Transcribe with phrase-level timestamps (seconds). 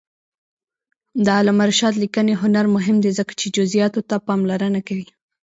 [1.25, 5.07] د علامه رشاد لیکنی هنر مهم دی ځکه چې جزئیاتو ته پاملرنه کوي.